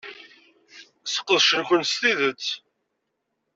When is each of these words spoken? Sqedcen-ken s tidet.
Sqedcen-ken 1.13 1.81
s 1.91 1.93
tidet. 2.01 2.45